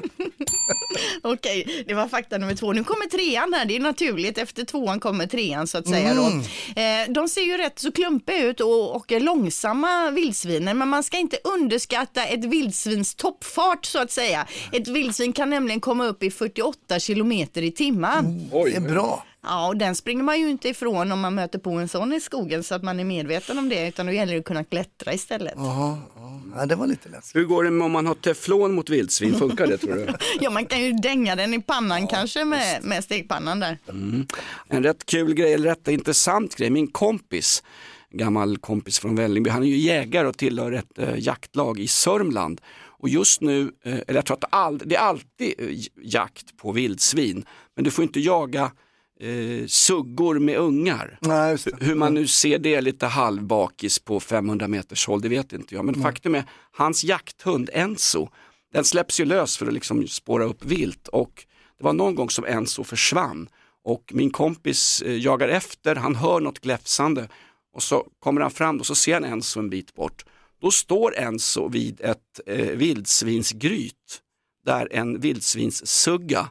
[1.24, 2.74] Okej, det var fakta nummer två.
[2.74, 4.38] Nu kommer trean här, det är naturligt.
[4.38, 6.18] Efter tvåan kommer trean så att säga Mm.
[6.18, 6.82] då.
[6.82, 11.04] Eh, de ser ju rätt så klumpiga ut och, och är långsamma vildsviner, men man
[11.04, 14.48] ska inte underskatta ett vildsvins toppfart så att säga.
[14.72, 18.50] Ett vildsvin kan nämligen komma upp i 48 kilometer i timmen.
[18.66, 19.26] Det är bra.
[19.46, 22.22] Ja, och den springer man ju inte ifrån om man möter på en sån i
[22.22, 25.14] skogen så att man är medveten om det, utan då gäller det att kunna klättra
[25.14, 25.54] istället.
[25.56, 26.42] Jaha, ja.
[26.56, 27.36] ja, det var lite läskigt.
[27.36, 29.36] Hur går det om man har teflon mot vildsvin?
[29.36, 30.08] Funkar det tror du?
[30.40, 33.78] Ja, man kan ju dänga den i pannan kanske med, med stekpannan där.
[33.90, 34.28] Mm.
[34.68, 36.70] En rätt kul grej, eller rätt intressant grej.
[36.70, 37.64] Min kompis,
[38.12, 42.62] gammal kompis från Vällingby, han är ju jägare och tillhör ett eh, jaktlag i Sörmland.
[43.06, 45.68] Och just nu, eh, eller jag tror att det, all, det är alltid eh,
[46.02, 48.72] jakt på vildsvin, men du får inte jaga
[49.20, 51.18] eh, suggor med ungar.
[51.22, 51.58] Nej.
[51.80, 55.86] Hur man nu ser det lite halvbakis på 500 meters håll, det vet inte jag.
[55.86, 58.30] Men faktum är, hans jakthund Enzo,
[58.74, 61.08] den släpps ju lös för att liksom spåra upp vilt.
[61.08, 61.46] Och
[61.78, 63.50] det var någon gång som Enzo försvann.
[63.84, 67.30] Och min kompis eh, jagar efter, han hör något gläfsande.
[67.74, 70.26] Och så kommer han fram och så ser han Enzo en bit bort.
[70.62, 74.22] Då står Enzo vid ett eh, vildsvinsgryt
[74.66, 76.50] där en vildsvinssugga,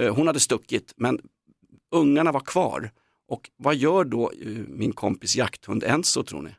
[0.00, 1.20] eh, hon hade stuckit men
[1.94, 2.90] ungarna var kvar.
[3.28, 6.50] Och vad gör då eh, min kompis jakthund Enzo tror ni?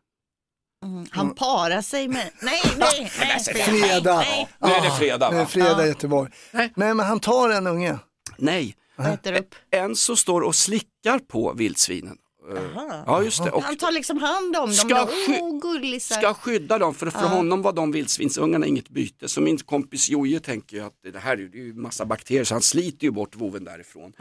[1.12, 2.32] Han parar sig med...
[2.42, 3.40] Nej, nej, nej.
[3.66, 4.16] Fredag.
[4.18, 4.48] nej.
[4.60, 5.46] Nu är det fredag, Nu är va?
[5.46, 5.88] det fredag i.
[5.88, 6.32] Göteborg.
[6.52, 6.74] Nej.
[6.76, 8.00] Nej, men han tar en unge.
[8.38, 9.56] Nej, och äter upp.
[9.72, 12.18] En så står och slickar på vildsvinen.
[12.52, 13.52] Eh, Ja just det.
[13.52, 14.72] Och Han tar liksom hand om dem.
[14.74, 16.16] Ska sky- Åh, gullisar.
[16.16, 17.28] ska skydda dem för för Ja.
[17.28, 19.28] honom var de vildsvinsungarna inget byte.
[19.28, 22.62] Så min kompis Joje tänker ju att det här är ju- massa bakterier så han
[22.62, 24.14] sliter ju bort voven därifrån.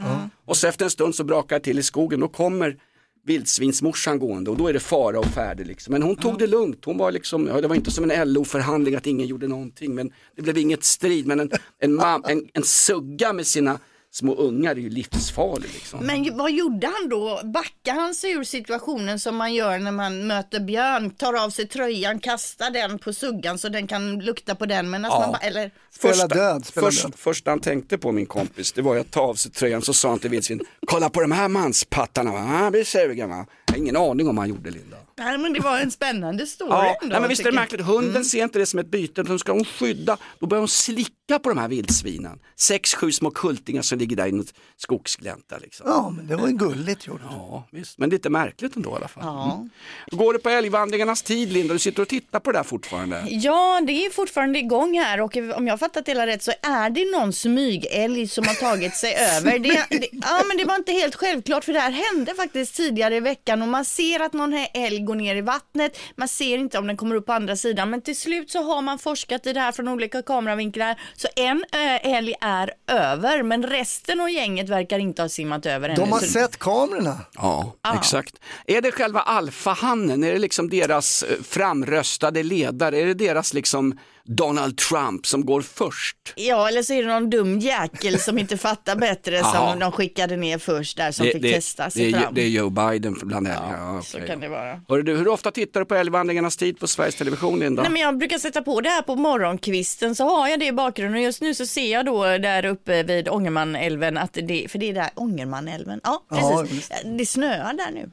[0.45, 2.77] Och så efter en stund så brakar det till i skogen, då kommer
[3.25, 5.91] vildsvinsmorsan gående och då är det fara och färde liksom.
[5.91, 8.95] Men hon tog det lugnt, hon var liksom, ja, det var inte som en LO-förhandling
[8.95, 11.27] att ingen gjorde någonting men det blev inget strid.
[11.27, 13.79] Men en, en, mam, en, en sugga med sina
[14.15, 15.99] små ungar är ju livsfarlig liksom.
[16.05, 17.41] Men vad gjorde han då?
[17.43, 21.09] Backade han sig ur situationen som man gör när man möter björn?
[21.09, 24.89] Tar av sig tröjan, kastar den på suggan så den kan lukta på den.
[24.89, 25.19] Men Ja.
[25.19, 25.71] man bara, eller?
[25.99, 29.81] första, först, Första han tänkte på min kompis, det var att ta av sig tröjan
[29.81, 32.39] så sa han till vildsvin, kolla på de här manspattarna, va?
[32.39, 33.45] han blir sugen va.
[33.65, 34.97] Jag har ingen aning om vad han gjorde Linda.
[35.17, 37.81] Nej men det var en spännande story Ja, ändå, nej, men visst är det märkligt,
[37.81, 41.11] hunden ser inte det som ett byte, utan ska hon skydda, då börjar hon slicka
[41.27, 42.39] på de här vildsvinen.
[42.55, 45.57] Sex, sju små kultingar som ligger där i något skogsglänta.
[45.57, 45.87] Liksom.
[45.89, 47.21] Ja, men det var ju gulligt gjort.
[47.29, 47.97] Ja, visst.
[47.97, 49.23] Men lite märkligt ändå i alla fall.
[49.25, 49.55] Ja.
[49.55, 49.69] Mm.
[50.11, 51.73] Går det på älgvandringarnas tid Linda?
[51.73, 53.25] Du sitter och tittar på det där fortfarande.
[53.29, 56.89] Ja, det är fortfarande igång här och om jag fattat det hela rätt så är
[56.89, 59.59] det någon smygälg som har tagit sig över.
[59.59, 63.15] Det, det, ja, men det var inte helt självklart för det här hände faktiskt tidigare
[63.15, 65.99] i veckan och man ser att någon här älg går ner i vattnet.
[66.15, 68.81] Man ser inte om den kommer upp på andra sidan, men till slut så har
[68.81, 70.99] man forskat i det här från olika kameravinklar.
[71.17, 75.89] Så en äh, älg är över, men resten av gänget verkar inte ha simmat över
[75.89, 75.95] ännu.
[76.01, 77.19] De har Så- sett kamerorna.
[77.35, 77.95] Ja, Ja.
[77.99, 78.35] exakt.
[78.67, 83.99] Är det själva alfahannen, är det liksom deras eh, framröstade ledare, är det deras liksom
[84.27, 86.17] Donald Trump som går först?
[86.35, 90.37] Ja, eller så är det någon dum jäkel som inte fattar bättre som de skickade
[90.37, 92.33] ner först där som fick testa sig det, är, fram.
[92.33, 93.95] det är Joe Biden bland älgarna.
[93.95, 94.27] Ja, så okej.
[94.27, 94.81] kan det vara.
[94.87, 97.81] Hörru du, hur ofta tittar du på älgvandringarnas tid på Sveriges Television Linda?
[97.81, 100.71] Nej, men jag brukar sätta på det här på morgonkvisten så har jag det i
[100.71, 104.79] bakgrunden och just nu så ser jag då där uppe vid Ångermanälven att det, för
[104.79, 108.09] det är där Ångermanälven, ja Ja, precis, det snöar där nu.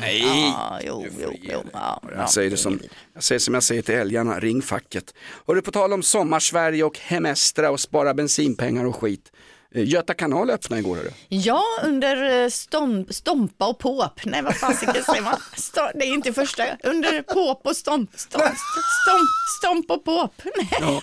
[0.00, 2.10] Nej, Ja, jo, jo, jo, ja, ja.
[2.16, 2.80] jag, säger det som,
[3.14, 5.14] jag säger som jag säger till älgarna, ring facket.
[5.52, 9.32] Hörru, på tal om sommarsverige och hemestra och spara bensinpengar och skit.
[9.74, 11.10] Eh, Göta kanal öppnade igår hörru.
[11.28, 14.20] Ja, under eh, stomp, stompa och påp.
[14.24, 15.36] Nej, vad fasiken säger man?
[15.56, 16.64] Sto, det är inte första.
[16.82, 18.10] Under påp och stomp.
[18.14, 18.42] Stomp,
[19.02, 20.32] stomp, stomp och påp.
[20.56, 20.68] Nej.
[20.80, 21.00] Ja.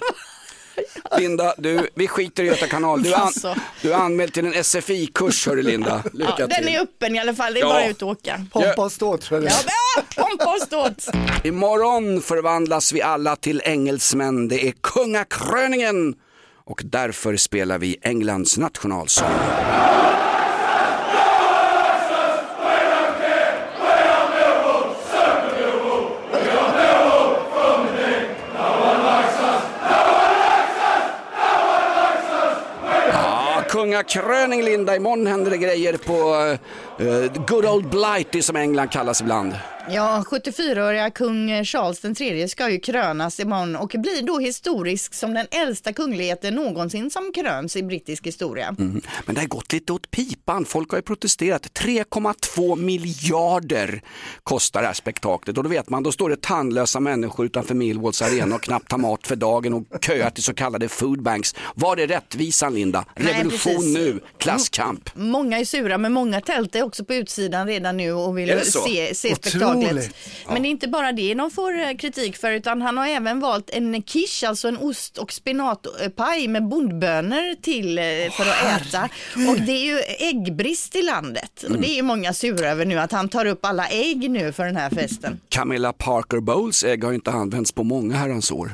[1.18, 3.04] Linda, du, vi skiter i Göta kanal.
[3.04, 3.56] Du är, an, Alltså.
[3.82, 6.04] du är anmäld till en SFI-kurs hörru Linda.
[6.14, 6.76] Lycka Ja, den till.
[6.76, 7.70] är öppen i alla fall, det är Ja.
[7.70, 8.46] bara ut och åka.
[8.54, 9.58] Pompa och ståt tror jag Ja,
[10.16, 11.08] ja, pompa och ståt.
[11.44, 14.48] Imorgon förvandlas vi alla till engelsmän.
[14.48, 16.16] Det är kungakröningen
[16.66, 19.30] och därför spelar vi Englands nationalsång.
[33.92, 36.36] Ja, kungakröning Linda, imorgon händer det grejer på
[37.04, 39.54] eh, good old Blighty som England kallas ibland.
[39.92, 45.48] Ja, 74-åriga kung Charles III ska ju krönas imorgon och blir då historisk som den
[45.52, 48.76] äldsta kungligheten någonsin som kröns i brittisk historia.
[48.80, 49.02] Mm.
[49.26, 50.66] Men det har gått lite åt pipan.
[50.66, 51.80] Folk har ju protesterat.
[51.80, 54.02] 3,2 miljarder
[54.44, 58.22] kostar det här spektaklet och då vet man, då står det tandlösa människor utanför Millwalls
[58.22, 61.56] arena och knappt har mat för dagen och köar till så kallade foodbanks.
[61.76, 63.06] Var är rättvisan Linda?
[63.16, 63.94] Nej, Revolution precis.
[63.98, 65.10] nu, klasskamp.
[65.16, 69.16] Många är sura, men många tält är också på utsidan redan nu och vill se,
[69.16, 70.16] se spektaklet.
[70.48, 73.40] Men det är inte bara det de får eh, kritik för, utan han har även
[73.40, 79.10] valt en quiche, alltså en ost och spinatpaj med bondbönor till eh, för att äta.
[79.50, 81.64] Och det är ju äggbrist i landet.
[81.64, 81.82] Och Mm.
[81.82, 84.66] det är ju många sura över nu, att han tar upp alla ägg nu för
[84.66, 85.40] den här festen.
[85.50, 88.72] Camilla Parker Bowles ägg har ju inte använts på många herrans år.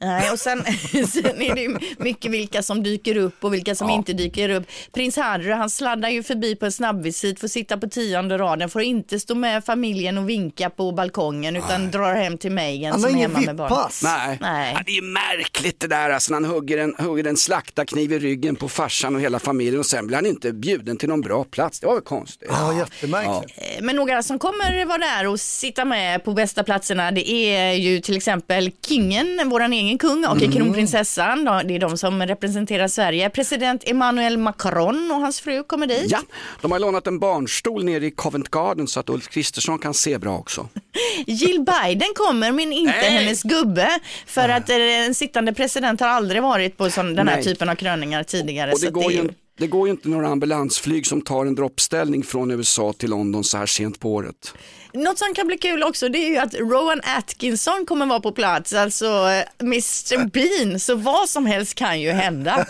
[0.00, 0.62] Nej, och sen,
[1.08, 3.94] sen är det mycket vilka som dyker upp och vilka som Ja.
[3.94, 4.64] inte dyker upp.
[4.92, 8.82] Prins Harry, han sladdar ju förbi på en snabbvisit, får sitta på tionde raden, får
[8.82, 13.14] inte stå med familjen och vinka på balkongen utan drar hem till Meghan Han som
[13.14, 13.68] är hemma med barn.
[13.68, 14.00] VIP-pass.
[14.04, 14.38] Nej.
[14.40, 14.72] Nej.
[14.76, 18.18] Ja, det är märkligt det där, alltså, när han hugger en, hugger en slaktarkniv i
[18.18, 21.44] ryggen på farsan och hela familjen och sen blir han inte bjuden till någon bra
[21.44, 21.80] plats.
[21.80, 22.48] Det var väl konstigt?
[22.52, 23.58] Ja, jättemärkligt.
[23.58, 27.72] Eh, Men några som kommer vara där och sitta med på bästa platserna det är
[27.72, 30.52] ju till exempel kingen, våran egen kung och Mm.
[30.52, 31.44] kronprinsessan.
[31.44, 33.30] Det är de som representerar Sverige.
[33.30, 36.10] President Emmanuel Macron och hans fru kommer dit.
[36.10, 36.20] Ja,
[36.62, 40.18] de har lånat en barnstol nere i Covent Garden så att Ulf Kristersson kan se
[40.18, 40.68] bra också.
[41.26, 43.88] Jill Biden kommer men inte hennes gubbe.
[44.26, 47.44] För att eh, en sittande president har aldrig varit på sån, den här Nej.
[47.44, 48.72] typen av kröningar tidigare.
[48.72, 51.46] Och så det att går, är ju, det går ju inte några ambulansflyg som tar
[51.46, 54.54] en droppställning från USA till London så här sent på året.
[54.92, 58.32] Något som kan bli kul också det är ju att Rowan Atkinson kommer vara på
[58.32, 62.66] plats, alltså eh, Mr Bean, så vad som helst kan ju hända.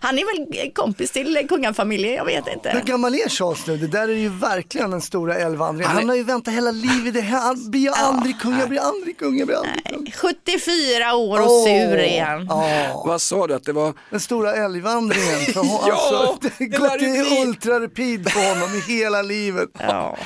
[0.00, 0.24] Han är
[0.62, 2.70] väl kompis till kungafamiljen, jag vet inte.
[2.70, 3.76] Hur gammal är Charles nu?
[3.76, 5.86] Det där är ju verkligen den stora älvvandringen.
[5.88, 7.14] Han är- Han har ju väntat hela livet.
[7.14, 10.12] Det här, han blir ju aldrig kung, jag blir aldrig kung, jag blir aldrig kung.
[10.16, 12.46] 74 år och Åh, sur är han.
[12.48, 13.02] ja.
[13.06, 13.94] Vad sa du att det var?
[14.10, 15.40] Den stora älgvandringen.
[15.52, 17.42] För hon, Ja, alltså, det har gått i bli.
[17.46, 19.68] ultrarapid på honom i hela livet.
[19.78, 20.16] Ja.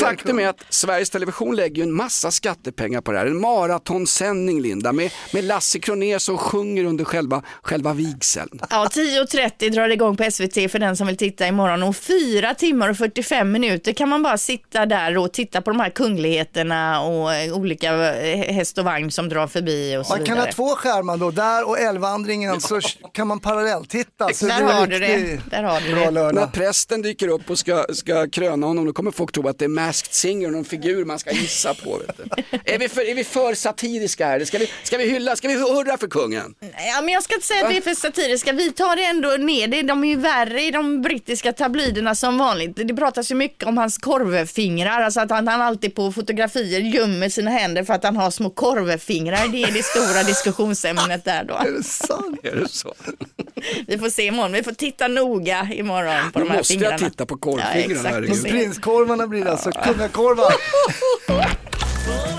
[0.00, 3.26] Faktum är att Sveriges Television lägger ju en massa skattepengar på det här.
[3.26, 8.60] En maratonsändning Linda med, med Lasse Kronér som sjunger under själva, själva vigseln.
[8.70, 12.54] Ja, 10.30 drar det igång på SVT för den som vill titta imorgon och 4
[12.54, 17.00] timmar och 45 minuter kan man bara sitta där och titta på de här kungligheterna
[17.02, 20.46] och eh, olika eh, häst och vagn som drar förbi och så Man kan vidare.
[20.48, 22.80] ha två skärmar då, där och älgvandringen så
[23.12, 24.28] kan man parallelltitta.
[24.34, 25.40] Så Där har du det.
[25.50, 26.04] Där har du Bra det.
[26.04, 26.52] När lördag.
[26.52, 29.68] prästen dyker upp och ska, ska kröna honom då kommer folk tro att det är
[29.68, 31.96] Masked Singer, någon figur man ska gissa på.
[32.06, 32.58] Vet du.
[32.74, 34.44] Är, vi för, är vi för satiriska här?
[34.44, 36.54] Ska vi, ska vi hylla, ska vi hurra för kungen?
[36.60, 38.52] Ja, men jag ska inte säga att vi är för satiriska.
[38.52, 39.82] Vi tar det ändå ner det.
[39.82, 42.72] De är ju värre i de brittiska tabloiderna som vanligt.
[42.88, 47.28] Det pratas ju mycket om hans korvfingrar, alltså att han, han alltid på fotografier gömmer
[47.28, 49.48] sina händer för att han har små korvfingrar.
[49.48, 51.54] Det är det stora diskussionsämnet där då.
[51.54, 52.40] Är det sant?
[52.42, 52.94] Är det så?
[53.86, 54.52] Vi får se imorgon.
[54.52, 56.98] Vi får titta noga imorgon på Nu de här måste jag fingrarna.
[57.10, 58.50] titta på korvfingrarna, Ja.
[58.50, 60.52] Prinskorvarna blir det alltså, kungakorvar.